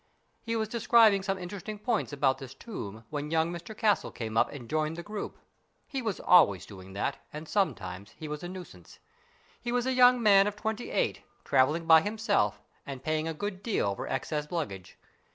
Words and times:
He 0.41 0.55
was 0.55 0.67
describing 0.67 1.21
some 1.21 1.37
interesting 1.37 1.77
points 1.77 2.11
about 2.11 2.39
this 2.39 2.55
tomb 2.55 3.03
when 3.11 3.29
young 3.29 3.53
Mr 3.53 3.77
Castle 3.77 4.09
came 4.09 4.35
up 4.35 4.51
and 4.51 4.67
joined 4.67 4.95
the 4.95 5.03
group. 5.03 5.37
He 5.85 6.01
was 6.01 6.19
always 6.19 6.65
doing 6.65 6.93
that, 6.93 7.17
and 7.31 7.47
sometimes 7.47 8.15
he 8.17 8.27
was 8.27 8.41
a 8.41 8.49
nuisance. 8.49 8.97
He 9.61 9.71
was 9.71 9.85
a 9.85 9.93
young 9.93 10.19
man 10.19 10.47
of 10.47 10.55
twenty 10.55 10.89
eight, 10.89 11.21
travelling 11.43 11.85
by 11.85 12.01
himself 12.01 12.63
and 12.83 13.03
paying 13.03 13.27
a 13.27 13.35
good 13.35 13.61
deal 13.61 13.93
for 13.93 14.07
excess 14.07 14.51
luggage. 14.51 14.97